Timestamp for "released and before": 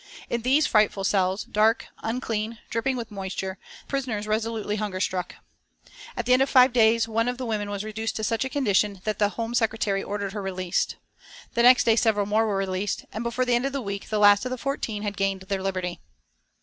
12.57-13.45